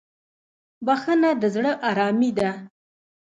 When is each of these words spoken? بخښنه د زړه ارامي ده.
بخښنه 0.85 1.29
د 1.41 1.43
زړه 1.55 1.71
ارامي 1.89 2.31
ده. 2.37 2.49